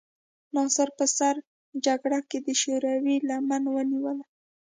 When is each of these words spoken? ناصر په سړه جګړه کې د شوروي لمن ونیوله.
ناصر 0.55 0.89
په 0.97 1.05
سړه 1.17 1.41
جګړه 1.85 2.19
کې 2.29 2.39
د 2.47 2.49
شوروي 2.61 3.17
لمن 3.29 3.63
ونیوله. 3.73 4.25